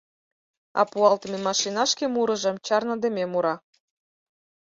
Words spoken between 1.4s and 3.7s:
машина шке мурыжым чарныдыме мура: